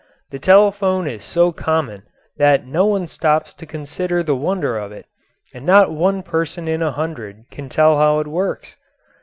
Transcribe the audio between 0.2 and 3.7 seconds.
The telephone is so common that no one stops to